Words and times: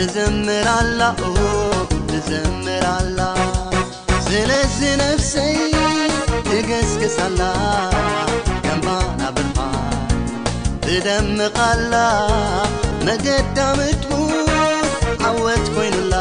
እዝምራላ 0.00 1.00
ኦ 1.30 1.42
እዝምራኣላ 2.16 3.18
ስለዝ 4.26 4.78
ነፍሰይ 5.00 5.56
እግስግሳላ 6.58 7.40
ከንባ 8.64 8.86
ናብልማ 9.20 9.58
ብደምቓላ 10.86 11.94
መገዳምትቡት 13.06 14.12
ዓወት 15.30 15.66
ኮይኑላ 15.76 16.14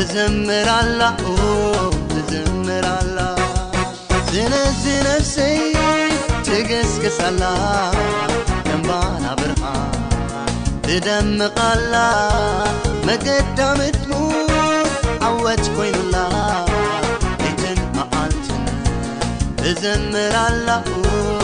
እዝምራላኡ 0.00 1.20
እዝምራላ 2.20 3.18
ዝነዝ 4.32 4.80
ነፍሰይ 5.06 5.58
ትግስቅሳላ 6.46 7.42
ደንባ 8.68 8.90
ናብርሃ 9.24 9.62
እደምቓላ 10.94 11.94
መገዳምቡር 13.06 14.10
ዓወት 15.30 15.64
ኮይኑላ 15.76 16.16
ኣይተን 17.46 17.80
መዓልት 17.98 18.50
እዝምራኣላው 19.72 21.43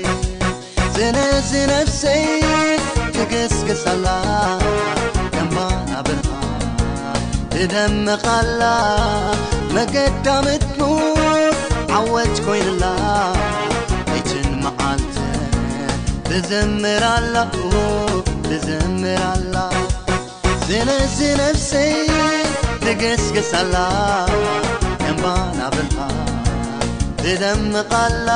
ይ 0.01 0.15
ዝነዝ 0.95 1.51
نفسይ 1.71 2.25
فግስሰላ 3.15 4.07
ማብል 5.55 6.19
تደምقላ 7.53 8.61
መገد 9.75 10.27
ምር 10.45 10.65
ዓወ 11.99 12.15
ኮይንላ 12.47 12.83
እዝምራኣላኩ 16.37 17.59
ትዝምርላ 18.47 19.55
ስለዝ 20.65 21.15
ነፍሰይ 21.39 21.91
ንግስገሳኣላ 22.85 23.75
እንባ 25.11 25.25
ናበልሃ 25.57 25.97
ትደምቓላ 27.21 28.27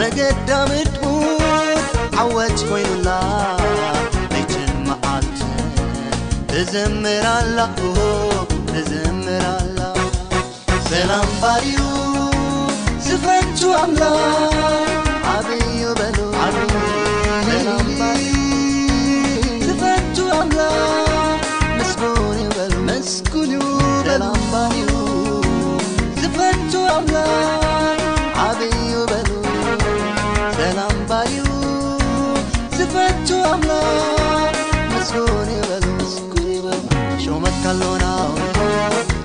መገዳ 0.00 0.48
ምትኩር 0.70 1.72
ዓወጅ 2.24 2.56
ኮይኑላ 2.70 3.08
መይችንመዓት 4.34 5.36
እዝምራኣላኮ 6.60 7.78
ትዝምርኣላ 8.72 9.80
ዘናንባርእዩ 10.90 11.78
ዝፈችዋኣላ 13.06 14.02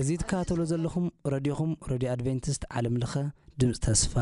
እዙ 0.00 0.08
ትከተሉ 0.20 0.60
ዘለኹም 0.70 1.04
ረድኹም 1.32 1.70
ረድዮ 1.90 2.08
ኣድቨንቲስት 2.14 2.62
ዓለምለኸ 2.78 3.14
ድምፂ 3.60 3.70
ተስፋ 3.86 4.14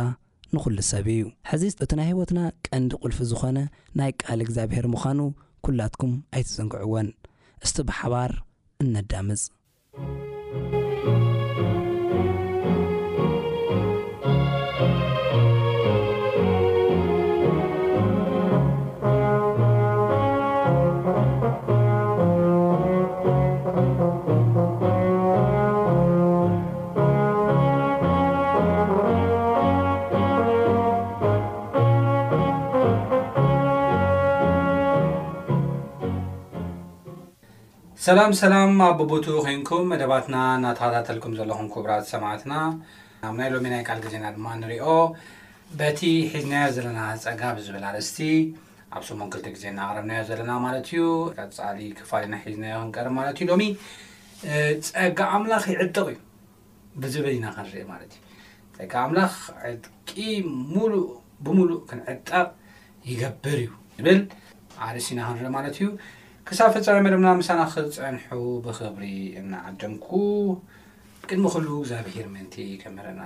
ንዂሉ 0.56 0.76
ሰብ 0.90 1.06
እዩ 1.14 1.22
ሕዚ 1.50 1.62
እቲ 1.84 1.90
ናይ 2.00 2.06
ህይወትና 2.10 2.40
ቀንዲ 2.68 2.90
ቕልፊ 3.06 3.18
ዝኾነ 3.30 3.58
ናይ 4.00 4.10
ቃል 4.24 4.40
እግዚኣብሔር 4.44 4.86
ምዃኑ 4.94 5.20
ኲላትኩም 5.68 6.12
ኣይትፅንግዕዎን 6.36 7.08
እስቲ 7.64 7.76
ብሓባር 7.88 8.32
እነዳምፅ 8.84 9.42
ሰላም 38.04 38.32
ሰላም 38.40 38.70
ኣቦቦቱ 38.86 39.26
ኮይንኩም 39.44 39.84
መደባትና 39.90 40.36
እናተኸታተልኩም 40.56 41.34
ዘለኹም 41.38 41.68
ክቡራት 41.74 42.04
ሰማዓትና 42.12 42.54
ኣብ 43.28 43.34
ናይ 43.40 43.48
ሎሚ 43.54 43.66
ናይ 43.72 43.82
ቃል 43.88 43.98
ግዜና 44.04 44.24
ድማ 44.34 44.46
ንሪኦ 44.62 44.86
በቲ 45.80 46.00
ሒዝናዮ 46.32 46.64
ዘለና 46.76 47.00
ፀጋ 47.24 47.40
ብዝብል 47.58 47.84
ኣርስቲ 47.90 48.18
ኣብ 48.96 49.02
ስሙን 49.08 49.28
ክልቲ 49.34 49.46
ግዜ 49.56 49.64
ናቅረምናዮ 49.78 50.22
ዘለና 50.30 50.50
ማለት 50.66 50.88
እዩ 50.90 51.04
ፃሊ 51.60 51.80
ክፋል 52.00 52.26
ና 52.32 52.40
ሒዝናዮ 52.48 52.74
ክንቀርም 52.82 53.14
ማለት 53.20 53.38
እዩ 53.38 53.46
ሎሚ 53.52 53.62
ፀጋ 54.90 55.18
ኣምላኽ 55.36 55.64
ይዕጥቕ 55.74 55.96
እዩ 56.14 56.18
ብዝብል 57.04 57.34
ኢና 57.38 57.46
ክንርኢ 57.56 57.84
ማለት 57.92 58.12
እዩ 58.16 58.22
ፀጋ 58.78 58.92
ኣምላኽ 59.04 59.32
ዕድቂ 59.70 60.10
ሙሉእ 60.74 61.00
ብሙሉእ 61.46 61.80
ክንዕጠቕ 61.92 62.48
ይገብር 63.12 63.56
እዩ 63.62 63.70
ዝብል 63.98 64.20
ኣርሲ 64.88 65.08
ኢና 65.16 65.22
ክንርኢ 65.30 65.52
ማለት 65.58 65.76
እዩ 65.80 65.88
ክሳብ 66.48 66.70
ፈፃሚ 66.76 66.96
መደምና 67.04 67.28
ምሳና 67.38 67.60
ክፀንሑ 67.72 68.30
ብክብሪ 68.64 69.04
እናዓደንኩ 69.40 70.08
ቅድሚ 71.28 71.44
ክሉ 71.54 71.66
ዘብሄር 71.90 72.26
ምንቲ 72.34 72.54
ከምህርና 72.82 73.20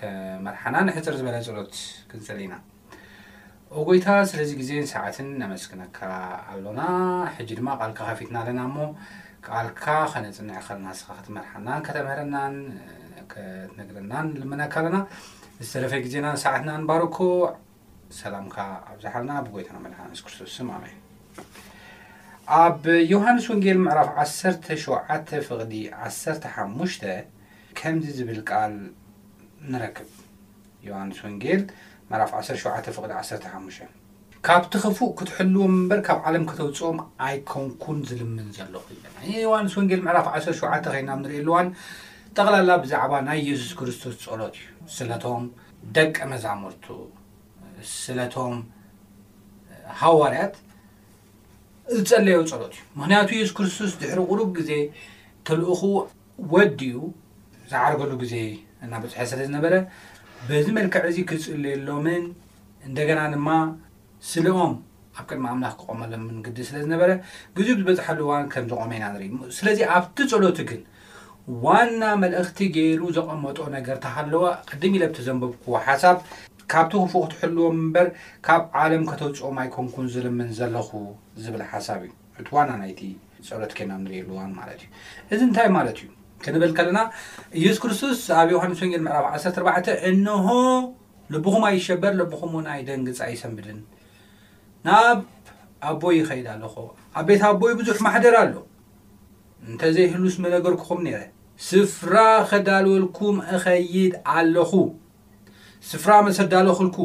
ከመርሓና 0.00 0.76
ሕፅር 0.98 1.14
ዝበላ 1.20 1.38
ፀሎት 1.48 1.74
ክፅሊ 2.12 2.38
ኢና 2.46 2.54
ጎይታ 3.88 4.06
ስለዚ 4.32 4.52
ግዜ 4.60 4.70
ሰዓትን 4.92 5.30
ኣመስክነካ 5.46 5.98
ኣሎና 6.52 6.82
ሕጂ 7.38 7.50
ድማ 7.62 7.68
ቃልካ 7.80 8.00
ከፊትና 8.10 8.38
ለና 8.50 8.60
ሞ 8.76 8.86
ቃልካ 9.48 9.84
ከነፅንዕ 10.14 10.58
ከናስኻክትመርሓና 10.68 11.68
ከተምህረና 11.88 12.36
ትነግርና 13.34 14.14
ልመነካ 14.42 14.74
ኣለና 14.82 14.98
ዝተረፈ 15.66 15.94
ግዜና 16.06 16.26
ሰዓትና 16.46 16.70
ንባረኮ 16.84 17.18
ሰላምካ 18.22 18.58
ኣብዛሓና 18.94 19.30
ብጎይታና 19.48 19.78
መርሓ 19.86 20.00
ክርስቶስም 20.24 20.70
ኣይ 20.80 20.94
ኣብ 22.58 22.84
ዮሃንስ 23.10 23.44
ወንጌል 23.50 23.76
ምዕራፍ 23.84 24.08
17 24.28 25.32
ፍቕዲ 25.48 25.72
1ሓሙ 26.06 26.78
ከምዚ 27.78 28.06
ዝብል 28.16 28.40
ቃል 28.50 28.72
ንረክብ 29.72 30.08
ዮሃንስ 30.86 31.18
ወንጌል 31.26 31.60
ዕራፍ 32.14 32.30
17 32.38 32.88
ፍዲ 32.96 33.10
15ሙ 33.18 33.68
ካብቲ 34.46 34.72
ኽፉቅ 34.84 35.08
ክትሕልዎም 35.18 35.72
እምበር 35.76 36.00
ካብ 36.06 36.18
ዓለም 36.30 36.44
ክተውፅኦም 36.50 36.98
ኣይኮንኩን 37.26 37.98
ዝልምን 38.08 38.48
ዘለኹ 38.56 38.84
ና 39.04 39.16
ዮሃንስ 39.46 39.74
ወንጌል 39.80 40.02
ምዕራፍ 40.08 40.26
1ሸ 40.38 40.46
ኸይና 40.86 41.10
ንሪእልዋን 41.22 41.66
ጠቕላላ 42.36 42.70
ብዛዕባ 42.86 43.12
ናይ 43.28 43.40
የሱስ 43.50 43.72
ክርስቶስ 43.82 44.14
ጸሎት 44.24 44.56
እዩ 44.62 44.90
ስለቶም 44.96 45.44
ደቀ 45.98 46.16
መዛሙርቱ 46.32 46.86
ስለቶም 48.00 48.56
ሃዋርያት 50.02 50.54
ዝፀለዮ 51.98 52.38
ጸሎት 52.50 52.74
እዩ 52.76 52.82
ምክንያቱ 52.98 53.28
የሱ 53.38 53.50
ክርስቶስ 53.58 53.92
ድሕሪ 54.02 54.20
ቁሩብ 54.30 54.50
ግዜ 54.58 54.72
ተልእኹ 55.46 55.80
ወዲኡ 56.52 56.98
ዝዓርገሉ 57.70 58.10
ግዜ 58.22 58.34
እናበፅሐ 58.84 59.22
ስለ 59.30 59.40
ዝነበረ 59.48 59.74
በዚ 60.48 60.66
መልክዕ 60.76 61.02
እዚ 61.12 61.18
ክፅልየሎምን 61.30 62.22
እንደገና 62.88 63.20
ድማ 63.34 63.48
ስለኦም 64.32 64.74
ኣብ 65.18 65.24
ቅድሚ 65.30 65.44
ኣምላክ 65.54 65.74
ክቐመሎም 65.80 66.22
ምንግዲእ 66.28 66.66
ስለ 66.68 66.76
ዝነበረ 66.84 67.10
ግዜ 67.58 67.68
ዝበዝሓሉ 67.80 68.20
ዋን 68.30 68.44
ከም 68.52 68.66
ዝቆመ 68.72 68.90
ኢና 68.98 69.06
ንርኢ 69.14 69.28
ስለዚ 69.58 69.80
ኣብቲ 69.96 70.18
ጸሎት 70.34 70.60
ግን 70.70 70.80
ዋና 71.64 72.02
መልእክቲ 72.22 72.58
ገይሩ 72.76 73.00
ዘቐመጦ 73.18 73.58
ነገር 73.76 73.96
ታሃለዋ 74.04 74.44
ቀድም 74.70 74.94
ኢለ 74.98 75.02
ኣብ 75.08 75.12
ተዘንበብክዎ 75.18 75.74
ሓሳብ 75.88 76.18
ካብቲ 76.72 76.92
ክፉ 77.02 77.12
ክትሕልዎም 77.30 77.74
እምበር 77.82 78.08
ካብ 78.46 78.62
ዓለም 78.82 79.02
ከተውፅኦም 79.10 79.56
ኣይኮንኩን 79.62 80.06
ዝልምን 80.12 80.48
ዘለኹ 80.58 80.88
ዝብል 81.44 81.62
ሓሳብ 81.72 82.00
እዩ 82.06 82.12
እቲዋና 82.40 82.70
ናይቲ 82.82 83.00
ፀረት 83.48 83.72
ኬኖም 83.78 84.00
ንርኢልዋን 84.06 84.52
ማለት 84.60 84.80
እዩ 84.84 84.90
እዚ 85.36 85.40
እንታይ 85.48 85.68
ማለት 85.78 85.98
እዩ 86.02 86.08
ክንበል 86.44 86.72
ከለና 86.76 86.98
ኢየሱ 87.60 87.78
ክርስቶስ 87.84 88.20
ኣብ 88.42 88.48
ዮሃንስ 88.54 88.80
ወንጌል 88.84 89.02
ምዕራብ 89.06 89.26
14 89.32 89.90
እንሆ 90.10 90.46
ልብኹም 91.34 91.64
ኣይሸበር 91.70 92.12
ልብኹም 92.20 92.54
ናይ 92.68 92.80
ደንግፂ 92.88 93.18
ኣይሰንብድን 93.28 93.80
ናብ 94.88 95.18
ኣቦይ 95.90 96.16
ይኸይድ 96.20 96.48
ኣለኹ 96.54 96.74
ኣብ 97.18 97.26
ቤት 97.30 97.42
ኣቦይ 97.50 97.72
ብዙሕ 97.82 97.96
ማሕደር 98.06 98.34
ኣሎ 98.44 98.54
እንተዘይህሉስመነገርክኹም 99.70 101.02
ነይረ 101.08 101.20
ስፍራ 101.68 102.16
ከዳልወልኩም 102.52 103.36
እኸይድ 103.56 104.12
ኣለኹ 104.36 104.72
ስፍራ 105.88 106.12
መሰዳሎ 106.26 106.66
ክልኩ 106.78 106.96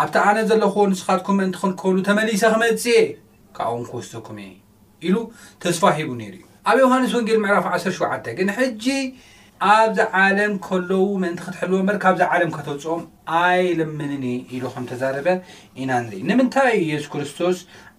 ኣብቲ 0.00 0.16
ኣነ 0.28 0.38
ዘለክዎ 0.50 0.82
ንስኻትኩም 0.92 1.36
መእንቲ 1.40 1.56
ክንከህሉ 1.62 1.96
ተመሊሰ 2.08 2.42
ክመፅየ 2.52 2.98
ካብ 3.56 3.68
ውን 3.76 3.84
ክወስተኩም 3.90 4.38
እ 4.48 4.50
ኢሉ 5.06 5.16
ተስፋ 5.62 5.82
ሂቡ 5.98 6.10
ነይሩ 6.20 6.34
እዩ 6.40 6.44
ኣብ 6.70 6.76
ዮሃንስ 6.84 7.12
ወንጌል 7.16 7.38
ምዕራፍ 7.44 7.66
1ሸተ 7.78 8.26
ግን 8.38 8.48
ሕጂ 8.58 8.84
ኣብዚ 9.72 9.98
ዓለም 10.22 10.54
ከለዉ 10.66 11.02
መእንቲ 11.24 11.38
ክትሕልዎ 11.46 11.78
በር 11.88 11.96
ካብዚ 12.04 12.20
ዓለም 12.36 12.50
ከተፅኦም 12.56 13.02
ኣይለምንኒ 13.40 14.24
ኢሉ 14.56 14.64
ከም 14.74 14.84
ተዛረበ 14.90 15.28
ኢና 15.82 15.90
ንርኢ 16.04 16.20
ንምንታይ 16.30 16.68
ዩ 16.78 16.86
ኢየሱ 16.88 17.06
ክርስቶስ 17.14 17.56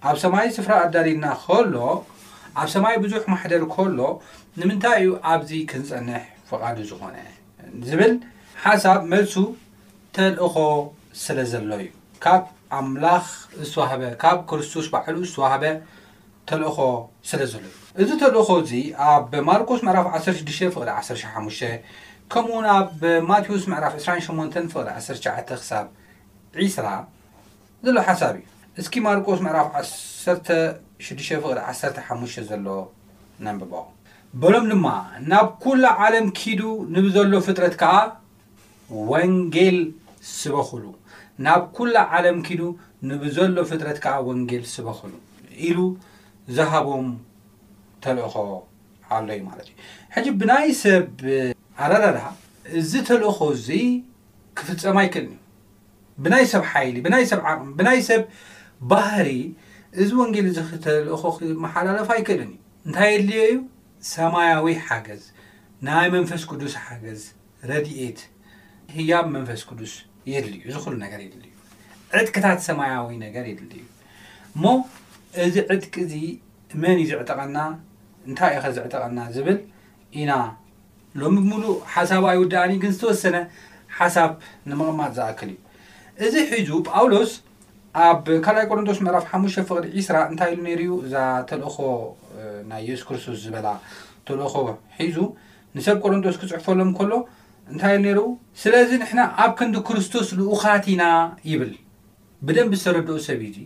ኣብ 0.09 0.15
ሰማይ 0.23 0.47
ስፍራ 0.57 0.73
ኣዳሊና 0.87 1.25
ከሎ 1.45 1.75
ኣብ 2.61 2.67
ሰማይ 2.75 2.95
ብዙሕ 3.05 3.21
ማሕደሪ 3.33 3.63
ከሎ 3.75 3.99
ንምንታይ 4.61 4.99
ዩ 5.07 5.15
ኣብዚ 5.33 5.49
ክንፀንሕ 5.71 6.21
ፍቓዱ 6.51 6.77
ዝኾነ 6.89 7.17
ዝብል 7.87 8.13
ሓሳብ 8.65 8.99
መልሱ 9.13 9.35
ተልእኮ 10.17 10.57
ስለ 11.23 11.37
ዘሎ 11.51 11.69
እዩ 11.81 11.89
ካብ 12.23 12.43
ኣምላኽ 12.77 13.25
ዝዋህበ 13.71 14.01
ካብ 14.21 14.37
ክርስቶስ 14.49 14.85
ባዕሉ 14.93 15.15
ዝዋህበ 15.33 15.63
ተልእኾ 16.49 16.77
ስለ 17.29 17.41
ዘሎ 17.51 17.63
እዩ 17.99 18.05
እዚ 18.05 18.09
ተልእኮ 18.21 18.49
እዚ 18.61 18.71
ኣብ 19.07 19.29
ማርኮስ 19.49 19.79
ምዕራፍ 19.87 20.07
16 20.19 20.61
15 21.33 21.93
ከምኡ 22.33 22.53
ናብ 22.67 22.91
ማቴዎስ 23.29 23.63
ምዕራፍ 23.71 23.93
28 24.07 24.55
ቕ1ሸ 24.73 25.07
ክሳብ 25.51 25.85
ዒስራ 26.63 26.85
ዘሎ 27.85 27.97
ሓሳብ 28.07 28.31
እዩ 28.39 28.43
እስኪ 28.81 28.93
ማርቆስ 29.09 29.39
ምዕራፍ 29.49 29.67
1615 29.83 32.49
ዘሎ 32.49 32.65
ነቦ 33.49 33.71
በሎም 34.41 34.65
ድማ 34.73 34.87
ናብ 35.31 35.47
ኩላ 35.65 35.83
ዓለም 36.07 36.27
ኪዱ 36.41 36.61
ንብዘሎ 36.97 37.31
ፍጥረት 37.49 37.75
ከዓ 37.83 37.93
ወንጌል 39.13 39.79
ስበኽሉ 40.39 40.83
ናብ 41.45 41.61
ኩላ 41.77 41.95
ዓለም 42.17 42.37
ኪዱ 42.47 42.61
ንብዘሎ 43.09 43.55
ፍጥረት 43.71 43.97
ከዓ 44.03 44.15
ወንጌል 44.29 44.63
ስበኽሉ 44.75 45.13
ኢሉ 45.67 45.79
ዝሃቦም 46.57 47.07
ተልእኾ 48.03 48.33
ኣሎ 49.17 49.27
ዩ 49.37 49.41
ማለት 49.49 49.67
እዩ 49.71 49.75
ሕጂ 50.15 50.27
ብናይ 50.41 50.67
ሰብ 50.83 51.03
ኣረረዳ 51.85 52.19
እዚ 52.79 52.91
ተልእኮ 53.09 53.39
ዙ 53.67 53.77
ክፍፀም 54.59 54.97
ኣይክእልን 55.03 55.35
እዩ 55.39 55.43
ብናይ 56.25 56.45
ሰብ 56.51 56.63
ሓይሊ 56.71 56.95
ብናይ 57.07 57.23
ሰብ 57.31 57.41
ዓቅሚ 57.51 57.67
ብናይ 57.79 57.99
ሰብ 58.09 58.21
ባህሪ 58.91 59.29
እዚ 60.03 60.09
ወንጌል 60.21 60.45
እዚ 60.51 60.57
ክተልእኮ 60.71 61.23
ክመሓላለፍ 61.37 62.09
ኣይክእልን 62.15 62.51
እዩ 62.55 62.59
እንታይ 62.87 63.09
የድልዮ 63.13 63.41
እዩ 63.51 63.57
ሰማያዊ 64.13 64.67
ሓገዝ 64.87 65.23
ናይ 65.87 66.07
መንፈስ 66.15 66.43
ቅዱስ 66.51 66.73
ሓገዝ 66.83 67.21
ረድኤት 67.69 68.19
ህያብ 68.97 69.25
መንፈስ 69.35 69.61
ቅዱስ 69.69 69.93
የድልዩ 70.33 70.63
ዝሉ 70.85 70.93
ነር 71.01 71.11
የድል 71.25 71.43
ዩ 71.49 71.53
ዕጥክታት 72.19 72.59
ሰማያዊ 72.67 73.07
ነገር 73.25 73.45
የድሊ 73.51 73.71
እዩ 73.81 73.85
እሞ 74.55 74.65
እዚ 75.45 75.55
ዕጥቂ 75.73 75.93
ዚ 76.11 76.15
መን 76.83 76.97
እዩ 77.01 77.07
ዝዕጠቐና 77.11 77.57
እንታይ 78.29 78.51
ኢኸ 78.57 78.65
ዝዕጠቐና 78.77 79.19
ዝብል 79.35 79.57
ኢና 80.19 80.31
ሎሚ 81.21 81.35
ብምሉእ 81.43 81.75
ሓሳብ 81.93 82.23
ኣይወዳኣኒ 82.31 82.71
ግን 82.83 82.91
ዝተወሰነ 82.95 83.37
ሓሳብ 83.99 84.31
ንምቕማጥ 84.69 85.11
ዝኣክል 85.17 85.51
እዩ 85.51 85.57
እዚ 86.27 86.35
ሒዙ 86.53 86.71
ጳውሎስ 86.89 87.31
ኣብ 88.05 88.23
ካብ 88.45 88.55
ላይ 88.59 88.65
ቆሮንቶስ 88.71 88.99
መዕራፍ 89.05 89.25
ሓሙሽተ 89.31 89.63
ፍቕሊ 89.69 89.85
ዒስራ 89.97 90.17
እንታይ 90.31 90.51
ኢሉ 90.53 90.59
ነይሩዩ 90.67 90.91
እዛ 91.05 91.15
ተልእኮ 91.49 91.77
ናይ 92.71 92.81
የሱስ 92.89 93.05
ክርስቶስ 93.09 93.37
ዝበላ 93.45 93.67
ተልእኮ 94.27 94.55
ሒዙ 94.97 95.17
ንሰብ 95.77 95.97
ቆረንጦስ 96.05 96.35
ክፅሑፈሎም 96.41 96.91
ከሎ 96.99 97.13
እንታይ 97.71 97.95
ነሩ 98.03 98.19
ስለዚ 98.61 98.89
ንሕና 99.01 99.19
ኣብ 99.43 99.51
ክንዲ 99.59 99.75
ክርስቶስ 99.87 100.27
ልኡኻት 100.39 100.85
ኢና 100.91 101.03
ይብል 101.51 101.71
ብደንብ 102.45 102.73
ዝሰረድኡ 102.77 103.15
ሰብ 103.27 103.39
ዩዙ 103.45 103.57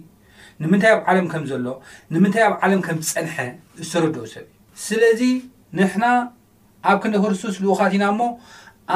ንምንታይ 0.61 0.91
ኣብ 0.95 1.01
ዓለም 1.11 1.27
ከም 1.33 1.43
ዘሎ 1.49 1.65
ንምንታይ 2.13 2.43
ኣብ 2.47 2.53
ዓለም 2.65 2.81
ከም 2.87 2.97
ዝፀንሐ 3.07 3.35
ዝሰረድኡ 3.79 4.23
ሰብ 4.33 4.45
እዩ 4.47 4.55
ስለዚ 4.85 5.21
ንሕና 5.79 6.05
ኣብ 6.91 6.97
ክንዲ 7.03 7.15
ክርስቶስ 7.25 7.55
ልኡኻት 7.65 7.93
ኢና 7.97 8.05
እሞ 8.13 8.21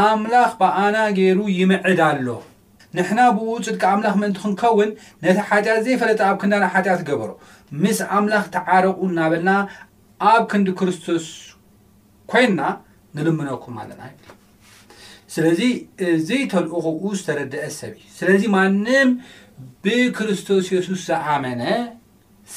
ኣምላኽ 0.03 0.51
ብኣና 0.61 0.95
ገይሩ 1.19 1.39
ይምዕድ 1.59 1.99
ኣሎ 2.09 2.27
ንሕና 2.99 3.19
ብኡፅድካ 3.35 3.83
ኣምላኽ 3.95 4.15
ምእንቲ 4.21 4.37
ክንከውን 4.45 4.89
ነቲ 5.23 5.37
ሓጢኣት 5.49 5.81
ዘይፈለጠ 5.87 6.19
ኣብ 6.29 6.37
ክንዳና 6.43 6.63
ሓጢኣት 6.75 7.01
ገበሮ 7.09 7.31
ምስ 7.83 7.99
ኣምላኽ 8.19 8.45
ተዓረቁ 8.55 8.99
እናበልና 9.11 9.51
ኣብ 10.31 10.43
ክንዲ 10.53 10.67
ክርስቶስ 10.79 11.25
ኮይና 12.33 12.59
ንልምነኩም 13.17 13.75
ኣለና 13.83 14.01
ስለዚ 15.35 15.61
እዘይተልእኸኡ 16.09 17.01
ዝተረድአ 17.19 17.63
ሰብ 17.77 17.91
እዩ 17.99 18.05
ስለዚ 18.19 18.41
ማንም 18.55 19.09
ብክርስቶስ 19.83 20.65
የሱስ 20.75 21.01
ዝኣመነ 21.09 21.61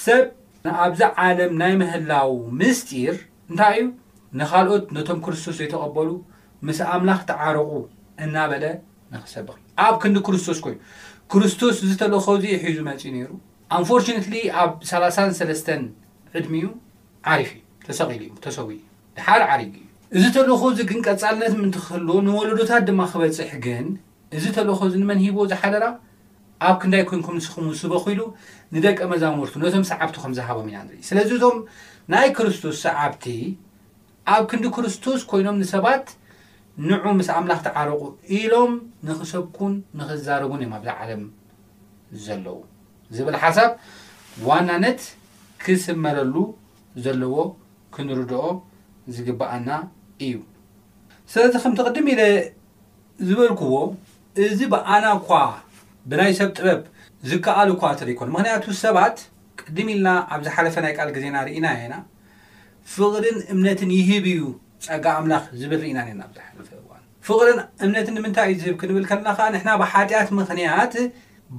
ሰብ 0.05 0.25
ኣብዛ 0.85 1.01
ዓለም 1.25 1.53
ናይ 1.63 1.73
ምህላው 1.81 2.33
ምስጢር 2.61 3.15
እንታይ 3.51 3.75
እዩ 3.81 3.89
ንካልኦት 4.41 4.85
ነቶም 4.97 5.19
ክርስቶስ 5.27 5.57
ዘይተቐበሉ 5.61 6.09
ምስ 6.69 6.79
ኣምላኽ 6.95 7.21
ተዓረቑ 7.31 7.71
እናበለ 8.27 8.65
ንኽሰብ 9.15 9.49
ኣብ 9.87 9.95
ክንዲ 10.05 10.19
ክርስቶስ 10.29 10.59
ኮይኑ 10.67 10.79
ክርስቶስ 11.35 11.77
ዝተልእኸ 11.91 12.27
ዘ 12.45 12.47
ሒዙ 12.69 12.79
መፂ 12.91 13.03
ነይሩ 13.17 13.31
ኣንፎርነትሊ 13.79 14.35
ኣብ 14.63 14.71
3ሰለስተ 14.93 15.69
ዕድሚ 16.39 16.55
እኡ 16.67 16.71
ዓሪፍ 17.35 17.51
እዩ 17.59 17.65
ተሰቂሉ 17.89 18.23
እዩ 18.29 18.33
ተሰው 18.47 18.67
እዩ 18.77 18.81
ድሓር 19.17 19.43
ዓሪግ 19.53 19.73
እዩ 19.81 19.87
እዚ 20.17 20.25
ተልእኾዚ 20.35 20.77
ግን 20.91 21.00
ቀፃልነት 21.07 21.53
ምእንትክህልዎ 21.61 22.15
ንወለዶታት 22.27 22.83
ድማ 22.88 23.00
ክበፅሕ 23.12 23.50
ግን 23.65 23.87
እዚ 24.37 24.45
ተልእኮ 24.57 24.79
ዚ 24.93 24.95
ንመን 25.03 25.19
ሂቦ 25.25 25.37
እዝሓደራ 25.47 25.85
ኣብ 26.69 26.77
ክንዳይ 26.83 27.03
ኮይንኩም 27.09 27.37
ንስክውስበ 27.38 27.93
ኺኢሉ 28.05 28.21
ንደቀ 28.75 28.99
መዛሙርቱ 29.11 29.55
ነቶም 29.65 29.85
ሰዓብቲ 29.91 30.15
ከምዝሃቦም 30.23 30.67
ኢና 30.71 30.79
ንርኢ 30.87 31.00
ስለዚ 31.09 31.29
እቶም 31.38 31.57
ናይ 32.15 32.29
ክርስቶስ 32.38 32.77
ሰዓብቲ 32.87 33.25
ኣብ 34.35 34.43
ክንዲ 34.53 34.65
ክርስቶስ 34.77 35.21
ኮይኖም 35.31 35.59
ንሰባት 35.62 36.07
ንዑ 36.88 37.05
ምስ 37.19 37.29
ኣምላኽ 37.37 37.61
ተዓረቑ 37.67 38.03
ኢሎም 38.38 38.73
ንክሰብኩን 39.09 39.75
ንክዛረቡን 40.00 40.62
ዮ 40.67 40.71
ብል 40.83 40.91
ዓለም 40.99 41.23
ዘለዉ 42.25 42.57
ዝብል 43.19 43.37
ሓሳብ 43.45 43.71
ዋናነት 44.49 45.00
ክስመለሉ 45.65 46.35
ዘለዎ 47.05 47.37
ክንርድኦ 47.97 48.43
ዝግባኣና 49.15 49.69
እዩ 50.27 50.35
ስለዚ 51.33 51.55
ከምቲ 51.65 51.79
ቅድም 51.89 52.07
ኢለ 52.13 52.23
ዝበልክዎ 53.29 53.75
እዚ 54.45 54.61
ብኣና 54.73 55.05
እኳ 55.19 55.29
ብናይ 56.11 56.33
ሰብ 56.41 56.51
ጥበብ 56.59 56.81
ዝከኣሉ 57.29 57.71
ኳ 57.81 57.83
ተር 57.99 58.09
ይኮን 58.13 58.31
ምክንያቱ 58.35 58.65
ሰባት 58.85 59.17
ቅድም 59.61 59.89
ኢልና 59.93 60.09
ኣብዝሓለፈ 60.35 60.75
ናይ 60.85 60.93
ቃል 60.99 61.09
ግዜና 61.17 61.37
ርኢና 61.47 61.67
ና 61.93 61.97
ፍቕርን 62.95 63.39
እምነትን 63.53 63.91
ይህብ 63.99 64.27
እዩ 64.33 64.43
ፀጋ 64.87 65.05
ኣምላኽ 65.21 65.45
ዝበል 65.61 65.81
ርኢና 65.85 65.99
ርና 66.09 66.23
ሓፈ 66.49 66.69
እዋ 66.83 66.91
ፍቕርን 67.29 67.59
እምነትን 67.85 68.15
ንምንታይ 68.19 68.47
እዩ 68.53 68.59
ዝህብ 68.63 68.77
ክንብል 68.83 69.05
ከለና 69.11 69.29
ከ 69.39 69.51
ንና 69.57 69.69
ብሓጢኣት 69.83 70.31
ምክንያት 70.41 70.95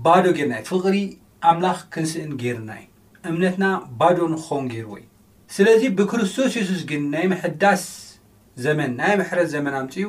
ባዶ 0.06 0.24
ጌርና 0.38 0.54
እዩ 0.62 0.66
ፍቕሪ 0.72 0.96
ኣምላኽ 1.52 1.80
ክንስእን 1.94 2.34
ገይርና 2.44 2.72
እዩ 2.82 2.88
እምነትና 3.32 3.66
ባዶ 4.02 4.18
ንክኸውን 4.34 4.68
ገይርዎ 4.74 4.96
እዩ 5.02 5.06
ስለዚ 5.58 5.82
ብክርስቶስ 6.00 6.54
የሱስ 6.62 6.82
ግን 6.90 7.04
ናይ 7.14 7.26
ምሕዳስ 7.34 7.84
ዘመናይ 8.66 9.14
ብሕረት 9.20 9.48
ዘመን 9.56 9.74
ኣምፅኡ 9.82 10.06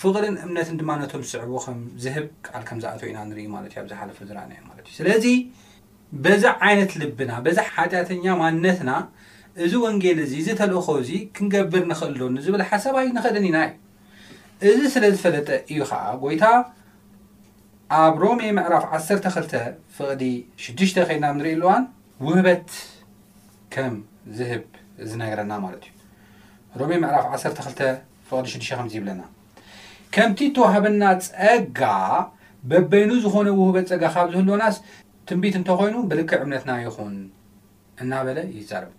ፍቕድን 0.00 0.34
እምነት 0.46 0.68
ድማ 0.80 0.90
ነቶም 1.02 1.22
ዝስዕቦ 1.28 1.52
ከምዝህብ 1.64 2.24
ካል 2.46 2.62
ከም 2.68 2.78
ዝኣተው 2.82 3.06
ኢና 3.10 3.18
ንርኢ 3.28 3.46
ማለት 3.54 3.70
እዩ 3.72 3.78
ኣብ 3.82 3.86
ዝሓለፈ 3.92 4.18
ዝራእኒዩማለት 4.28 4.86
እዩ 4.88 4.96
ስለዚ 5.00 5.26
በዛ 6.24 6.44
ዓይነት 6.66 6.92
ልብና 7.02 7.32
በዛ 7.46 7.58
ሓጢኣተኛ 7.74 8.24
ማንነትና 8.42 8.90
እዚ 9.64 9.72
ወንጌል 9.84 10.18
እዚ 10.26 10.32
ዝተልእኮ 10.46 10.88
እዚ 11.02 11.10
ክንገብር 11.36 11.84
ንክእልዶ 11.92 12.22
ንዝብል 12.36 12.62
ሓሳባይ 12.70 13.08
ንኽእልን 13.16 13.46
ኢና 13.50 13.58
እዩ 14.64 14.72
እዚ 14.74 14.80
ስለዝፈለጠ 14.96 15.48
እዩ 15.72 15.80
ከዓ 15.90 16.02
ጎይታ 16.24 16.44
ኣብ 18.02 18.14
ሮሜ 18.24 18.40
ምዕራፍ 18.58 18.84
ዓተክተ 18.96 19.52
ፍቕዲ 19.96 20.22
ሽዱሽተ 20.64 20.98
ኮይድና 21.08 21.26
ንርኢ 21.40 21.54
ልዋን 21.64 21.84
ውህበት 22.28 22.68
ከም 23.76 23.96
ዝህብ 24.38 24.62
ዝነገረና 25.10 25.52
ማለት 25.66 25.84
እዩ 25.86 25.95
ሮሜ 26.80 26.92
መዕላፍ 27.02 27.24
12ፍቐዲ6 27.42 28.66
ከዚ 28.80 28.92
ይብለና 28.98 29.22
ከምቲ 30.14 30.38
ተዋህበና 30.56 31.02
ፀጋ 31.28 31.80
በበይኑ 32.70 33.10
ዝኾነ 33.24 33.48
ውህበት 33.60 33.86
ፀጋ 33.92 34.02
ካብ 34.14 34.28
ዝህልወናስ 34.34 34.76
ትንቢት 35.28 35.54
እንተኮይኑ 35.60 35.96
ብልክዕ 36.10 36.38
እምነትና 36.44 36.72
ይኹን 36.84 37.14
እናበለ 38.02 38.38
ይዛርብ 38.58 38.90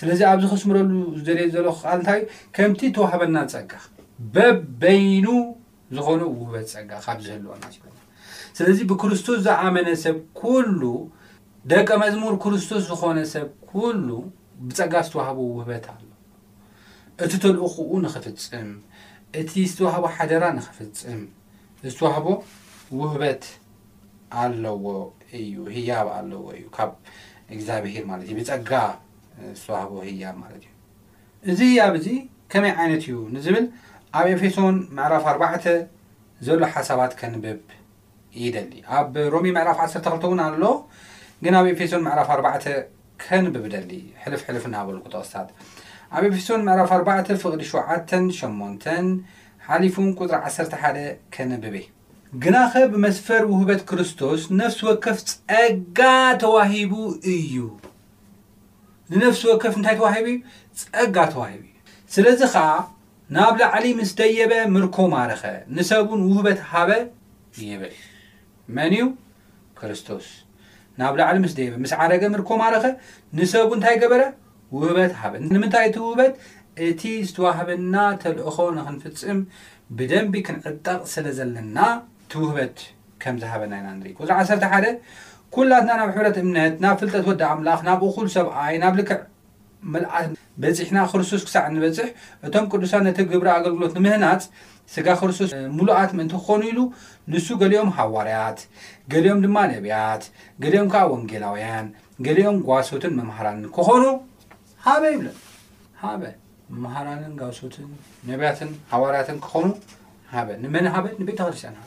ስለዚ 0.00 0.20
ኣብዚ 0.30 0.44
ክስምረሉ 0.52 0.92
ዝደርየ 1.18 1.46
ዘለ 1.54 1.66
ልንታ 1.96 2.10
እዩ 2.20 2.24
ከምቲ 2.56 2.80
ተዋህበና 2.98 3.36
ፀጋ 3.54 3.72
በበይኑ 4.36 5.26
ዝኾኑ 5.98 6.20
ውህበት 6.40 6.66
ፀጋ 6.76 6.90
ካብ 7.06 7.18
ዝህልዎና 7.26 7.64
ይና 7.74 7.98
ስለዚ 8.58 8.78
ብክርስቶስ 8.90 9.38
ዝኣመነ 9.48 9.88
ሰብ 10.04 10.16
ኩሉ 10.40 10.80
ደቀ 11.72 11.88
መዝሙር 12.04 12.34
ክርስቶስ 12.44 12.82
ዝኾነ 12.90 13.18
ሰብ 13.34 13.48
ሉ 14.08 14.10
ብፀጋ 14.70 14.94
ዝተዋህቡ 15.06 15.38
ውህበት 15.54 15.84
እቲ 17.22 17.32
ተልእኽኡ 17.42 17.90
ንኽፍፅም 18.04 18.70
እቲ 19.40 19.52
ዝተዋህቦ 19.70 20.04
ሓደራ 20.16 20.44
ንኽፍፅም 20.56 21.20
ዝተዋህቦ 21.92 22.26
ውህበት 23.00 23.44
ኣለዎ 24.42 24.84
እዩ 25.38 25.54
ህያብ 25.74 26.06
ኣለዎ 26.16 26.42
እዩ 26.56 26.64
ካብ 26.76 26.90
እግዚኣብሂር 27.54 28.04
ማለት 28.10 28.24
እዩ 28.28 28.34
ብፀጋ 28.38 28.72
ዝተዋህቦ 29.58 29.92
ህያብ 30.08 30.36
ማለት 30.44 30.60
እዩ 30.66 30.70
እዚ 31.54 31.60
ህያብ 31.72 31.92
እዚ 32.00 32.08
ከመይ 32.54 32.72
ዓይነት 32.84 33.04
እዩ 33.06 33.14
ንዝብል 33.36 33.66
ኣብ 34.18 34.26
ኤፌሶን 34.34 34.74
መዕራፍ 34.98 35.24
ኣርባዕተ 35.34 35.64
ዘሎ 36.48 36.60
ሓሳባት 36.76 37.12
ከንብብ 37.22 37.60
ይደሊ 38.44 38.72
ኣብ 38.96 39.12
ሮሚ 39.36 39.46
መዕራፍ 39.58 39.78
1ሰርተ 39.86 40.06
ክልቶ 40.12 40.24
ውን 40.32 40.42
ኣሎ 40.48 40.62
ግን 41.44 41.54
ኣብ 41.60 41.66
ኤፌሶን 41.76 42.04
መዕራፍ 42.08 42.28
ኣርባዕተ 42.36 42.66
ከንብብ 43.26 43.64
ይደሊ 43.70 43.90
ሕልፍ 44.24 44.40
ሕልፍ 44.48 44.64
እናበሉኩተቅስታት 44.70 45.48
ኣብ 46.16 46.24
ኤፌሶን 46.28 46.60
ምዕራፍ 46.66 46.88
4 46.96 47.36
ፍቅዲ7ዓ 47.42 47.80
8 48.88 48.90
ሓሊፉ 49.68 49.94
ቁጥሪ 50.18 50.36
11 50.48 50.98
ከነብቤ 51.34 51.76
ግናኸ 52.42 52.72
ብመስፈር 52.92 53.42
ውህበት 53.52 53.80
ክርስቶስ 53.88 54.42
ነፍሲ 54.58 54.78
ወከፍ 54.88 55.18
ፀጋ 55.30 55.98
ተዋሂቡ 56.42 56.92
እዩ 57.34 57.54
ንነፍሲ 59.14 59.42
ወከፍ 59.52 59.74
እንታይ 59.80 59.96
ተዋሂቡ 60.00 60.26
እዩ 60.36 60.44
ጸጋ 60.82 61.16
ተዋሂቡ 61.34 61.62
እዩ 61.70 61.74
ስለዚ 62.16 62.40
ከዓ 62.54 62.64
ናብ 63.38 63.56
ላዕሊ 63.62 63.86
ምስ 64.02 64.12
ደየበ 64.20 64.52
ምርኮማ 64.76 65.16
ርኸ 65.32 65.42
ንሰብን 65.76 66.22
ውህበት 66.30 66.60
ሃበ 66.70 66.90
ንይብል 67.58 67.94
መን 68.76 68.94
እዩ 69.00 69.04
ክርስቶስ 69.82 70.28
ናብ 71.02 71.14
ላዕሊ 71.22 71.36
ምስ 71.46 71.54
ደየበ 71.60 71.76
ምስ 71.86 71.94
ዓረገ 72.00 72.22
ምርኮማ 72.36 72.62
ረኸ 72.76 72.86
ንሰቡ 73.38 73.70
እንታይ 73.80 73.98
ገበረ 74.04 74.22
ውህበት 74.76 75.12
ንምንታይ 75.54 75.86
እቲ 75.90 75.98
ውህበት 76.06 76.34
እቲ 76.88 77.02
ዝተዋህበና 77.28 77.96
ተልእኮ 78.22 78.56
ንክንፍፅም 78.78 79.38
ብደንቢ 79.96 80.34
ክንዕጠቕ 80.46 81.00
ስለ 81.14 81.26
ዘለና 81.38 81.78
ቲ 82.30 82.34
ውህበት 82.44 82.76
ከም 83.22 83.36
ዝሃበና 83.42 83.72
ኢና 83.80 83.86
ንርኢ 83.98 84.12
ዙ 84.24 84.30
ዓርተ 84.38 84.64
ሓደ 84.72 84.86
ኩላትና 85.54 85.90
ናብ 86.00 86.08
ሕብረት 86.14 86.36
እምነት 86.44 86.74
ናብ 86.84 86.94
ፍልጠት 87.00 87.24
ወደ 87.30 87.42
ኣምላኽ 87.52 87.80
ናብ 87.88 88.00
እኩል 88.08 88.26
ሰብኣይ 88.36 88.74
ናብ 88.84 88.94
ልክዕ 89.00 89.20
መልኣት 89.94 90.26
በፂሕና 90.62 90.98
ክርስቶስ 91.12 91.42
ክሳዕ 91.46 91.64
ንበፅሕ 91.74 92.08
እቶም 92.46 92.66
ቅዱሳ 92.72 92.92
ነቲ 93.06 93.18
ግብሪ 93.32 93.48
ኣገልግሎት 93.56 93.92
ንምህናት 93.98 94.42
ስጋ 94.94 95.06
ክርስቶስ 95.20 95.50
ሙሉኣት 95.78 96.10
ምእንቲ 96.18 96.34
ክኾኑ 96.42 96.62
ኢሉ 96.70 96.80
ንሱ 97.32 97.46
ገሊኦም 97.62 97.90
ሃዋርያት 97.98 98.60
ገሊኦም 99.12 99.38
ድማ 99.44 99.58
ነቢያት 99.72 100.24
ገሊኦም 100.64 100.88
ከዓ 100.94 101.02
ወንጌላውያን 101.14 101.86
ገሊኦም 102.26 102.58
ጓሶትን 102.68 103.14
መምሃራን 103.20 103.62
ክኾኑ 103.76 104.02
ሃበ 104.86 105.02
ይብለ 105.12 105.28
ሃበ 106.00 106.22
መሃራንን 106.84 107.30
ጋብሶትን 107.40 107.86
ነቢያትን 108.30 108.70
ሃዋራትን 108.90 109.36
ክኾኑ 109.44 109.66
ሃበ 110.32 110.48
ንመኒ 110.62 110.86
ሃበ 110.94 111.04
ንቤተክርስትያን 111.20 111.76
ሃ 111.82 111.86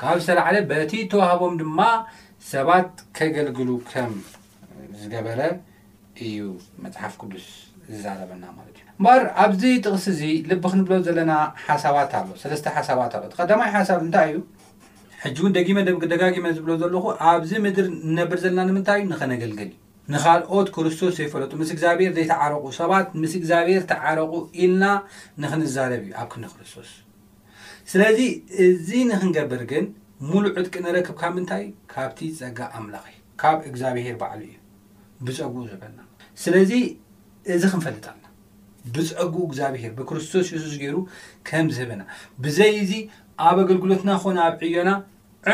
ካብ 0.00 0.16
ዝተለ 0.22 0.38
ዓለ 0.48 0.56
በቲ 0.70 0.92
ተዋህቦም 1.12 1.54
ድማ 1.60 1.80
ሰባት 2.52 2.90
ከገልግሉ 3.18 3.68
ከም 3.90 4.12
ዝገበረ 5.02 5.40
እዩ 6.26 6.40
መፅሓፍ 6.86 7.14
ቅዱስ 7.22 7.46
ዝዛረበና 7.92 8.44
ማለት 8.58 8.76
እዩ 8.82 8.86
እበር 9.00 9.22
ኣብዚ 9.44 9.62
ጥቕስ 9.86 10.06
እዚ 10.14 10.22
ልቢ 10.50 10.62
ክንብሎ 10.72 10.92
ዘለና 11.08 11.32
ሓሳባት 11.66 12.12
ኣሎ 12.20 12.28
ሰለስተ 12.42 12.66
ሓሳባት 12.78 13.14
ኣሎ 13.20 13.24
ዳማይ 13.52 13.70
ሓሳብ 13.76 14.02
እንታይ 14.08 14.28
እዩ 14.34 14.40
ሕጂእውን 15.24 15.54
ደመደጋጊመ 15.88 16.46
ዝብሎ 16.58 16.70
ዘለኹ 16.84 17.06
ኣብዚ 17.32 17.52
ምድር 17.66 17.88
ንነብር 18.10 18.40
ዘለና 18.44 18.66
ንምንታይ 18.70 19.00
እዩ 19.02 19.08
ንኸነገልግል 19.14 19.72
ንካልኦት 20.10 20.68
ክርስቶስ 20.74 21.12
ዘይፈለጡ 21.18 21.50
ምስ 21.60 21.68
እግዚኣብሄር 21.74 22.12
ዘይተዓረቁ 22.16 22.64
ሰባት 22.78 23.08
ምስ 23.22 23.32
እግዚኣብሄር 23.40 23.82
ተዓረቑ 23.90 24.32
ኢልና 24.62 24.84
ንክንዛረብ 25.42 26.00
እዩ 26.06 26.12
ኣብ 26.22 26.28
ክዲ 26.32 26.44
ክርስቶስ 26.56 26.88
ስለዚ 27.90 28.20
እዚ 28.64 28.88
ንክንገብር 29.10 29.62
ግን 29.72 29.84
ሙሉእ 30.30 30.50
ዕጥቂ 30.60 30.74
ንረክብ 30.86 31.16
ካ 31.20 31.24
ምንታይ 31.36 31.64
ካብቲ 31.92 32.18
ፀጋ 32.38 32.58
ኣምላኽ 32.78 33.04
እዩ 33.12 33.20
ካብ 33.42 33.58
እግዚኣብሄር 33.70 34.16
በዕሉ 34.22 34.40
እዩ 34.48 34.56
ብፀጉኡ 35.26 35.56
ዝህበና 35.70 35.98
ስለዚ 36.44 36.72
እዚ 37.56 37.62
ክንፈልጥ 37.74 38.04
ኣልና 38.12 38.24
ብፀጉኡ 38.96 39.40
እግዚኣብሄር 39.50 39.92
ብክርስቶስ 39.98 40.46
የሱስ 40.54 40.74
ገይሩ 40.82 40.96
ከምዝህብና 41.50 42.02
ብዘይ 42.46 42.74
እዚ 42.84 42.92
ኣብ 43.50 43.56
ኣገልግሎትና 43.64 44.10
ኾነ 44.24 44.38
ኣብ 44.48 44.60
ዕዮና 44.70 44.90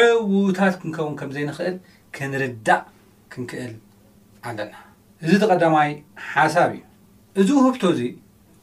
ዕውታት 0.04 0.74
ክንከውን 0.80 1.14
ከም 1.20 1.30
ዘይንክእል 1.37 1.76
ክንርዳእ 2.16 2.82
ክንክእል 3.32 3.74
ኣለና 4.50 4.74
እዚ 5.24 5.32
ተ 5.42 5.46
ቐዳማይ 5.50 5.90
ሓሳብ 6.32 6.68
እዩ 6.76 6.82
እዚ 7.40 7.48
ውህብቶ 7.58 7.82
እዚ 7.94 8.00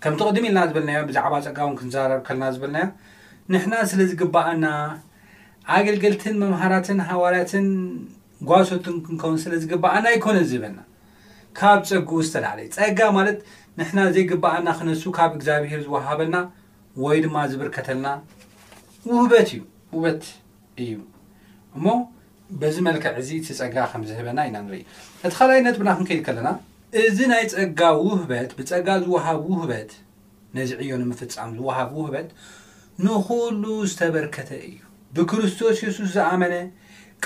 ከምቲ 0.03 0.19
ቅድሚ 0.29 0.45
ልና 0.55 0.59
ዝብልና 0.69 0.89
ብዛዕባ 1.09 1.33
ፀጋ 1.45 1.57
እው 1.65 1.69
ክንዘረብ 1.79 2.19
ከልና 2.27 2.43
ዝብና 2.55 2.77
ንሕና 3.53 3.73
ስለዝግባአና 3.91 4.65
ኣገልግልትን 5.75 6.35
መምሃራትን 6.43 6.99
ሓዋራትን 7.09 7.67
ጓሶትን 8.49 8.95
ክንከውን 9.05 9.37
ስለዝግባኣና 9.43 10.05
ይኮነ 10.15 10.37
ዝበልና 10.51 10.79
ካብ 11.59 11.79
ፀጉኡ 11.89 12.19
ዝተላዕለዩ 12.27 12.67
ፀጋ 12.77 12.99
ማለት 13.17 13.37
ንሕና 13.79 13.99
ዘይግባኣና 14.15 14.67
ክነሱ 14.79 15.03
ካብ 15.17 15.31
እግዚኣብሄር 15.37 15.81
ዝዋሃበልና 15.87 16.37
ወይ 17.03 17.17
ድማ 17.25 17.37
ዝብርከተልና 17.51 18.07
ውህበት 19.11 19.47
እዩ 19.55 19.61
ውበት 19.95 20.21
እዩ 20.83 20.93
እሞ 21.77 21.85
በዚ 22.61 22.75
መልክዕ 22.87 23.11
እዚ 23.21 23.29
እቲ 23.41 23.47
ፀጋ 23.59 23.75
ከምዝህበና 23.91 24.39
ኢና 24.47 24.57
ንርኢ 24.65 24.81
እቲ 25.25 25.31
ካልይነት 25.37 25.75
ብና 25.81 25.89
ክንከድ 25.97 26.19
ከለና 26.27 26.49
እዚ 27.03 27.17
ናይ 27.31 27.43
ፀጋ 27.53 27.79
ውህበት 28.05 28.49
ብፀጋ 28.57 28.87
ዝውሃብ 29.03 29.39
ውህበት 29.51 29.89
ነዚ 30.57 30.69
ዕዮንምፍፃም 30.81 31.49
ዝውሃብ 31.57 31.89
ውህበት 31.99 32.27
ንኩሉ 33.05 33.63
ዝተበርከተ 33.91 34.51
እዩ 34.69 34.77
ብክርስቶስ 35.15 35.77
የሱስ 35.85 36.09
ዝኣመነ 36.17 36.53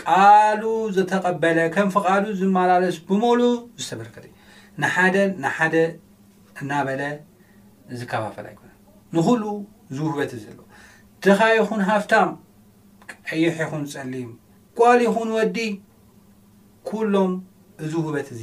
ቃል 0.01 0.61
ዝተቐበለ 0.95 1.59
ከም 1.75 1.87
ፍቓዱ 1.95 2.25
ዝመላለስ 2.41 2.97
ብሞሉ 3.09 3.41
ዝተበርከተ 3.83 4.25
እዩ 4.31 4.35
ንሓደ 4.81 5.15
ንሓደ 5.43 5.75
እናበለ 6.63 7.01
ዝከፋፈላ 8.01 8.45
ኣይኮነን 8.53 8.77
ንኩሉ 9.15 9.43
ዝውህበት 9.95 10.31
ዘለዎ 10.43 10.65
ድኻ 11.25 11.39
ይኹን 11.57 11.81
ሃፍታም 11.91 12.29
ይሕ 13.45 13.55
ይኹን 13.63 13.83
ፀሊም 13.93 14.29
ል 14.97 14.99
ይኹን 15.07 15.29
ወዲ 15.37 15.57
ኩሎም 16.89 17.31
እዚ 17.83 17.91
ውህበት 18.01 18.27
እዚ 18.33 18.41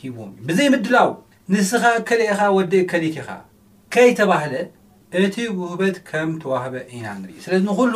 ሂብዎም 0.00 0.30
ዩ 0.38 0.44
ብዘይ 0.48 0.68
ምድላው 0.74 1.08
ንስኻ 1.52 1.82
ከሊእኻ 2.08 2.40
ወዲእ 2.56 2.84
ከሊቲ 2.90 3.16
ኻ 3.26 3.34
ከይተባህለ 3.94 4.54
እቲ 5.22 5.36
ውህበት 5.60 5.96
ከም 6.08 6.30
ተዋህበ 6.42 6.74
ኢና 6.96 7.06
ንርኢ 7.20 7.34
ስለዚ 7.46 7.60
ንኩሉ 7.70 7.94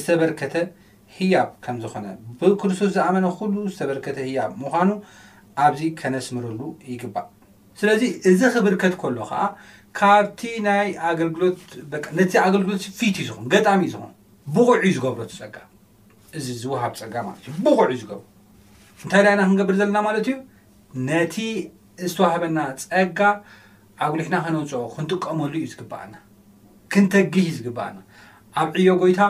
ዝተበርከተ 0.00 0.54
ህያብ 1.16 1.50
ከም 1.64 1.76
ዝኾነ 1.82 2.06
ብክርስቶስ 2.40 2.90
ዝኣመነ 2.96 3.26
ኩሉ 3.40 3.54
ዝተበርከተ 3.74 4.18
ሂያብ 4.28 4.52
ምኳኑ 4.62 4.90
ኣብዚ 5.64 5.82
ከነስምርሉ 6.00 6.60
ይግባእ 6.92 7.28
ስለዚ 7.80 8.02
እዚ 8.30 8.40
ክብርከት 8.54 8.94
ከሎ 9.00 9.18
ከዓ 9.30 9.42
ካብቲ 9.98 10.40
ናይ 10.68 10.88
ኣገልግሎት 11.10 11.60
ነቲ 12.20 12.32
ኣገልግሎት 12.46 12.84
ፊት 13.00 13.16
እዩ 13.22 13.26
ዝን 13.30 13.46
ገጣሚ 13.54 13.80
እዩ 13.88 13.92
ዝኹን 13.96 14.12
ብቑዕ 14.54 14.76
ዝገብሮ 14.96 15.20
ትፀጋም 15.30 15.69
እዚ 16.38 16.48
ዝውሃብ 16.62 16.92
ፀጋ 17.00 17.14
ማለት 17.28 17.44
እዩ 17.50 17.54
ብኩዕ 17.66 17.92
ዝገብሩ 18.00 18.24
እንታይ 19.04 19.22
ደ 19.26 19.30
ና 19.38 19.40
ክንገብር 19.48 19.74
ዘለና 19.80 19.98
ማለት 20.08 20.26
እዩ 20.30 20.34
ነቲ 21.08 21.36
ዝተዋሃበና 22.10 22.58
ፀጋ 22.82 23.20
ኣጉሊሕና 24.04 24.36
ክነውፅኦ 24.44 24.82
ክንጥቀመሉ 24.96 25.52
እዩ 25.60 25.66
ዝግበኣና 25.72 26.14
ክንተጊህ 26.92 27.46
ዝግባኣና 27.56 27.98
ኣብ 28.60 28.70
ዕዮ 28.82 28.88
ጎይታ 29.02 29.22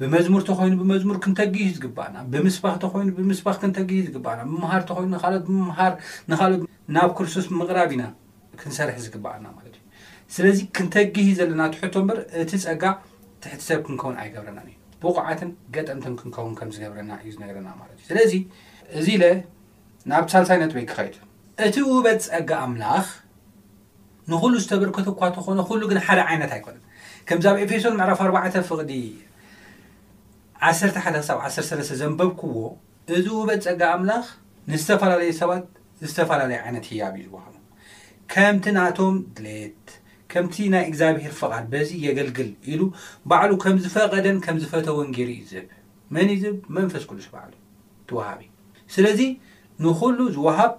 ብመዝሙር 0.00 0.42
እተኮይኑ 0.44 0.74
ብመዝሙር 0.82 1.16
ክንተጊህ 1.24 1.64
ዩ 1.68 1.72
ዝግባኣና 1.78 2.18
ብምስባ 2.32 2.64
ተይኑ 2.84 3.08
ብምስባ 3.18 3.46
ክንተጊህ 3.62 4.00
ዝግኣና 4.08 4.40
ምሃር 4.62 4.82
ይኑ 5.02 5.20
ኦት 5.30 5.48
ኦ 5.52 6.50
ናብ 6.96 7.10
ክርስቶስ 7.18 7.46
ምቅራብ 7.60 7.90
ኢና 7.96 8.04
ክንሰርሕ 8.60 8.96
ዝግባኣና 9.06 9.46
ማለት 9.56 9.74
ዩ 9.78 9.84
ስለዚ 10.36 10.58
ክንተጊህ 10.78 11.28
ዘለና 11.40 11.62
ትሕቶ 11.76 11.94
በር 12.10 12.20
እቲ 12.42 12.50
ፀጋ 12.64 12.84
ትሕቲሰብ 13.42 13.80
ክንከውን 13.86 14.16
ኣይገብረና 14.22 14.58
እዩ 14.68 14.76
ብቑዓትን 15.08 15.50
ገጠምትን 15.74 16.14
ክንከውን 16.20 16.54
ከም 16.58 16.70
ዝነብረና 16.74 17.12
እዩ 17.20 17.30
ዝነገረና 17.34 17.68
ማለት 17.80 17.94
እዩ 17.98 18.04
ስለዚ 18.10 18.32
እዚ 18.98 19.06
ኢለ 19.16 19.24
ናብ 20.10 20.24
ሳንሳይ 20.32 20.58
ነጥበይ 20.62 20.84
ክኸይት 20.90 21.16
እቲ 21.66 21.76
ውበት 21.90 22.22
ፀጋ 22.34 22.50
ኣምላኽ 22.66 23.06
ንኩሉ 24.32 24.52
ዝተበርከት 24.64 25.06
እኳ 25.12 25.22
ተኾነ 25.36 25.60
ኩሉ 25.68 25.82
ግን 25.90 25.98
ሓደ 26.06 26.20
ዓይነት 26.30 26.52
ኣይኮነን 26.56 26.84
ከምዚ 27.28 27.44
ኣብ 27.52 27.56
ኤፌሶን 27.64 27.94
ምዕራፍ 28.00 28.20
4 28.26 28.58
ፍቅዲ 28.70 28.92
11 30.68 31.18
ሳ 31.28 31.34
13 31.46 31.96
ዘንበብክዎ 32.02 32.56
እዚ 33.18 33.26
ውበት 33.40 33.62
ፀጋ 33.68 33.82
ኣምላኽ 33.96 34.26
ንዝተፈላለዩ 34.72 35.30
ሰባት 35.40 35.64
ዝተፈላለዩ 36.08 36.58
ዓይነት 36.64 36.86
ሂያብ 36.90 37.14
እዩ 37.20 37.24
ዝዋሃኖ 37.30 37.54
ከምቲ 38.32 38.64
ናቶም 38.78 39.16
ድሌት 39.36 39.86
ከምቲ 40.32 40.56
ናይ 40.74 40.84
እግዚኣብሄር 40.90 41.32
ፍቃድ 41.40 41.64
በዚ 41.72 41.90
የገልግል 42.06 42.50
ኢሉ 42.72 42.80
ባዕሉ 43.30 43.52
ከም 43.62 43.76
ዝፈቐደን 43.84 44.36
ከም 44.44 44.56
ዝፈተወንጌሪ 44.62 45.30
ዩ 45.40 45.44
ዝብ 45.52 45.68
መንዩዝብ 46.16 46.56
መንፈስ 46.76 47.04
ክሉሱ 47.10 47.26
ባዕሉ 47.34 47.52
ትዋሃቢ 48.10 48.40
ስለዚ 48.94 49.20
ንኩሉ 49.84 50.18
ዝወሃብ 50.36 50.72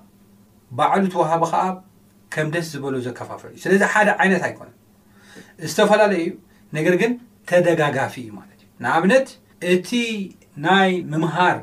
ባዕሉ 0.79 1.03
ትዋሃቢ 1.15 1.41
ከዓ 1.53 1.63
ከም 2.33 2.47
ደስ 2.55 2.67
ዝበሎ 2.73 2.95
ዘከፋፈሉ 3.07 3.51
እዩ 3.55 3.61
ስለዚ 3.65 3.81
ሓደ 3.93 4.09
ዓይነት 4.23 4.43
ኣይኮነን 4.47 4.77
ዝተፈላለዩ 5.71 6.21
ዩ 6.29 6.33
ነገር 6.77 6.95
ግን 7.01 7.13
ተደጋጋፊ 7.51 8.15
እዩ 8.23 8.29
ማለት 8.39 8.57
እዩ 8.63 8.69
ንኣብነት 8.85 9.27
እቲ 9.71 9.89
ናይ 10.67 10.91
ምምሃር 11.11 11.57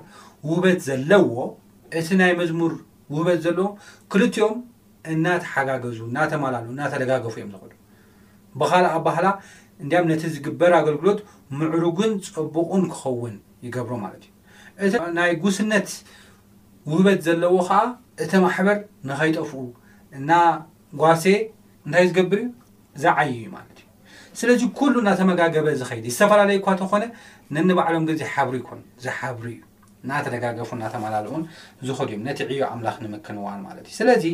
ውበት 0.50 0.80
ዘለዎ 0.88 1.34
እቲ 2.00 2.08
ናይ 2.22 2.32
መዝሙር 2.40 2.74
ውበት 3.16 3.40
ዘለዎም 3.46 3.74
ክልኦም 4.12 4.56
እናተሓጋገዙ 5.14 5.98
እናተመላሉ 6.10 6.66
እናተደጋገፉ 6.74 7.34
እዮም 7.40 7.50
ዝኽእዱ 7.56 7.74
ብካልእ 8.60 8.94
ባህላ 9.06 9.26
እንዲያም 9.82 10.06
ነቲ 10.12 10.22
ዝግበሩ 10.34 10.72
ኣገልግሎት 10.80 11.18
ምዕሩግን 11.58 12.12
ፀቡቕን 12.36 12.84
ክኸውን 12.94 13.34
ይገብሮ 13.66 13.92
ማለት 14.04 14.24
እዩ 14.86 14.90
እቲ 15.00 15.04
ናይ 15.18 15.30
ጉስነት 15.44 15.88
ውህበት 16.90 17.20
ዘለዎ 17.26 17.54
ከዓ 17.68 17.78
እቲ 18.24 18.32
ማሕበር 18.46 18.78
ንኸይጠፍኡ 19.10 19.60
እና 20.18 20.30
ጓሴ 21.02 21.24
እንታይ 21.86 22.04
ዝገብር 22.10 22.38
እዩ 22.44 22.48
ዝዓይ 23.04 23.28
እዩ 23.38 23.46
ማለት 23.56 23.78
እዩ 23.80 23.84
ስለዚ 24.40 24.62
ኩሉ 24.80 24.94
እናተመጋገበ 25.04 25.66
ዝኸይዲ 25.80 26.04
ዝተፈላለዩ 26.16 26.56
እኳ 26.62 26.68
ተኾነ 26.82 27.04
ነኒ 27.56 27.68
በዕሎም 27.78 28.04
ግዝሓብሪ 28.10 28.54
ይኮኑ 28.62 28.80
ዘሓብሪ 29.06 29.48
እዩ 29.56 29.64
እናተደጋገፉ 30.04 30.70
እናተመላልኡን 30.78 31.42
ዝክዱ 31.86 32.08
እዮም 32.10 32.22
ነቲ 32.28 32.38
ዕዮ 32.52 32.60
ኣምላኽ 32.74 32.96
ንምክንዋን 33.04 33.60
ማለት 33.68 33.84
እዩ 33.90 33.96
ስለዚ 34.00 34.24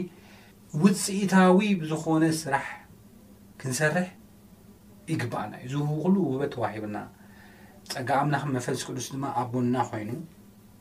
ውፅኢታዊ 0.83 1.59
ዝኾነ 1.91 2.23
ስራሕ 2.43 2.65
ክንሰርሕ 3.61 4.07
ይግባአና 5.11 5.53
እዩ 5.65 5.69
ዝህቡ 5.81 5.89
ኩሉ 6.05 6.15
ውህበት 6.29 6.51
ተዋሂብና 6.55 6.99
ፀጋ 7.93 8.11
ኣምላኽ 8.23 8.43
መፈስ 8.55 8.81
ቅዱስ 8.89 9.07
ድማ 9.15 9.25
ኣ 9.41 9.43
ጎና 9.53 9.77
ኮይኑ 9.91 10.11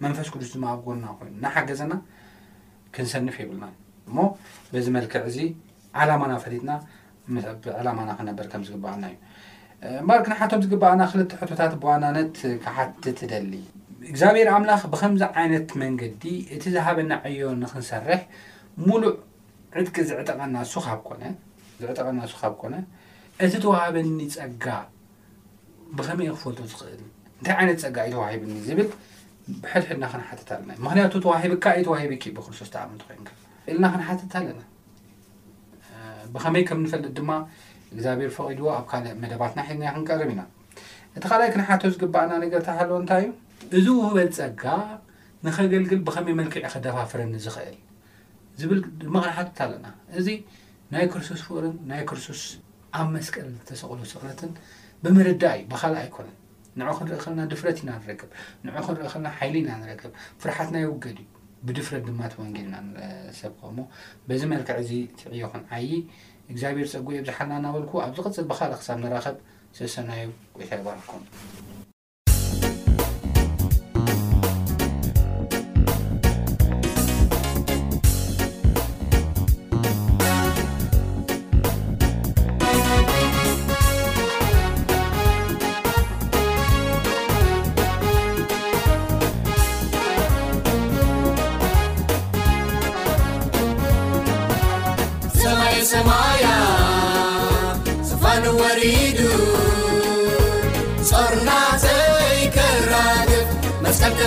መንፈስ 0.04 0.28
ቅዱስ 0.34 0.50
ድማ 0.56 0.64
ኣብ 0.76 0.80
ጎና 0.88 1.06
ኮይኑ 1.20 1.34
ናሓገዘና 1.44 1.94
ክንሰንፍ 2.96 3.36
ይብልና 3.44 3.66
እሞ 4.10 4.18
በዚ 4.72 4.86
መልክዕ 4.98 5.22
እዚ 5.32 5.38
ዓላማና 6.04 6.34
ፈሊጥና 6.46 6.72
ዓላማና 7.82 8.10
ክነበር 8.22 8.48
ከምዝግባኣና 8.54 9.06
እዩ 9.12 9.18
ባርክንሓቶም 10.10 10.64
ዝግባኣና 10.66 11.04
ክልተ 11.12 11.32
ሕቶታት 11.42 11.74
ብዋናነት 11.84 12.36
ክሓትት 12.64 13.16
ትደሊ 13.22 13.54
እግዚኣብሔር 14.12 14.50
ኣምላኽ 14.58 14.82
ብከምዚ 14.94 15.24
ዓይነት 15.42 15.70
መንገዲ 15.84 16.26
እቲ 16.56 16.64
ዝሃበና 16.78 17.14
ዕዮ 17.30 17.46
ንክንሰርሕ 17.62 18.24
ሉ 18.90 18.94
ዕድቂ 19.82 19.96
ዝዕጠቐና 20.12 20.58
ሱብ 20.74 21.18
ዝዕጠቐና 21.82 22.20
ሱኻብ 22.32 22.52
ኮነ 22.62 22.74
እቲ 23.44 23.54
ተዋህበኒ 23.64 24.08
ፀጋ 24.34 24.66
ብኸመይ 25.98 26.28
ክፈልጡ 26.36 26.60
ዝኽእል 26.72 27.02
እንታይ 27.38 27.54
ዓይነት 27.60 27.78
ፀጋ 27.84 27.98
ዩ 28.08 28.12
ተዋሂብኒ 28.16 28.52
ዝብል 28.68 28.90
ብሕልሕልና 29.64 30.06
ክንሓትት 30.12 30.50
ኣለና 30.56 30.72
ምክንያቱ 30.86 31.14
ተዋሂብካ 31.24 31.66
ዩ 31.80 31.82
ተዋሂቢክ 31.88 32.24
ብክርስቶስ 32.38 32.70
መቲ 32.92 33.02
ኮይኑ 33.08 33.28
ኢልና 33.70 33.86
ክንሓተት 33.94 34.34
ኣለና 34.40 34.62
ብኸመይ 36.36 36.64
ከም 36.70 36.80
ንፈለጥ 36.86 37.12
ድማ 37.20 37.32
እግዚኣብሔር 37.94 38.32
ፈቂድዎ 38.38 38.68
ኣብ 38.78 38.86
ካልእ 38.92 39.16
መደባትና 39.24 39.60
ሒልና 39.70 39.90
ክንቀርም 39.96 40.32
ኢና 40.36 40.42
እቲ 41.16 41.24
ካልይ 41.32 41.50
ክንሓቶ 41.56 41.84
ዝግባእና 41.96 42.32
ነገርታ 42.44 42.70
ሃለዎ 42.82 42.98
እንታይ 43.04 43.26
እዩ 43.26 43.80
እዚ 43.80 43.88
ውህበል 44.02 44.30
ፀጋ 44.40 44.64
ንኸገልግል 45.48 46.02
ብኸመይ 46.10 46.36
መልክዕ 46.42 46.64
ክደፋፍረኒ 46.76 47.34
ዝኽእል 47.48 47.78
ዝብል 48.60 48.80
ማክንሓትት 49.16 49.58
ኣለና 49.66 49.88
እዚ 50.20 50.28
ናይ 50.94 51.06
ክርስቶስ 51.12 51.42
ፍቅርን 51.48 51.76
ናይ 51.90 52.02
ክርስቶስ 52.10 52.42
ኣብ 52.98 53.08
መስቀል 53.16 53.48
ዝተሰቅሉ 53.58 54.00
ስቕረትን 54.12 54.52
ብምርዳእ 55.04 55.56
እዩ 55.60 55.66
በካልእ 55.72 56.02
ኣይኮነን 56.04 56.38
ን 56.80 56.94
ክንርኢ 57.00 57.20
ኸልና 57.24 57.42
ድፍረት 57.54 57.78
ኢና 57.84 57.90
ንረክብ 58.02 58.30
ን 58.66 58.84
ክንርኢ 58.88 59.10
ኸልና 59.14 59.30
ሓይሊ 59.40 59.56
ኢና 59.64 59.72
ንረክብ 59.82 60.12
ፍርሓትና 60.44 60.76
ይውገድ 60.86 61.18
እዩ 61.24 61.28
ብድፍረት 61.68 62.04
ድማ 62.10 62.22
ተ 62.32 62.36
ወንጌል 62.44 62.66
ኢና 62.70 62.76
ንአሰብከ 62.88 63.62
ሞ 63.78 63.88
በዚ 64.30 64.42
መልክዕ 64.54 64.76
እዚ 64.86 64.92
ትዕዮኹን 65.22 65.64
ዓይ 65.78 65.90
እግዚኣብሄር 66.54 66.88
ፀጉ 66.94 67.08
ዝሓልና 67.30 67.56
እናበልኩ 67.62 67.94
ኣብዚ 68.06 68.18
ቅፅል 68.28 68.48
በካልእ 68.52 68.80
ክሳብ 68.82 68.98
ንራኸብ 69.06 69.38
ስሰናዩ 69.80 70.24
ወይተባርኩም 70.60 71.24